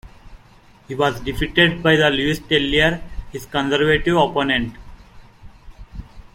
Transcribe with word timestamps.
He 0.87 0.95
was 0.95 1.19
defeated 1.19 1.83
by 1.83 1.95
the 1.95 2.09
Louis 2.09 2.39
Tellier, 2.39 3.03
his 3.31 3.45
Conservative 3.45 4.17
opponent. 4.17 4.73